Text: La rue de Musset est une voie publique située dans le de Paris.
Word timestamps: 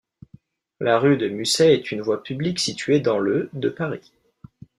La 0.79 0.97
rue 0.97 1.15
de 1.15 1.27
Musset 1.29 1.75
est 1.75 1.91
une 1.91 2.01
voie 2.01 2.23
publique 2.23 2.59
située 2.59 3.01
dans 3.01 3.19
le 3.19 3.51
de 3.53 3.69
Paris. 3.69 4.11